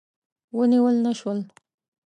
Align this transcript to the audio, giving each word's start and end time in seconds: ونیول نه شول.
ونیول 0.57 0.95
نه 1.05 1.11
شول. 1.19 1.39